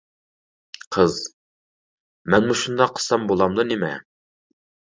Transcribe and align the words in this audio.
قىز: 0.97 1.17
مەنمۇ 2.35 2.57
شۇنداق 2.65 2.97
قىلسام 2.99 3.29
بولامدۇ 3.33 3.71
نېمە. 3.73 3.93